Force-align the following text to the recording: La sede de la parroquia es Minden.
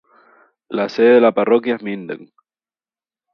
La 0.69 0.89
sede 0.89 1.13
de 1.13 1.21
la 1.21 1.31
parroquia 1.31 1.75
es 1.75 1.83
Minden. 1.83 2.33